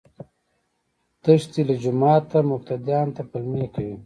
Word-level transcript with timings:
تښتي 1.23 1.61
له 1.69 1.75
جوماته 1.83 2.37
مقتديانو 2.51 3.15
ته 3.17 3.21
پلمې 3.31 3.65
کوي 3.73 3.95